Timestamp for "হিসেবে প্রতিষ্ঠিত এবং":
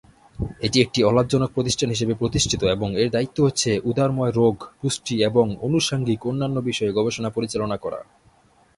1.89-2.89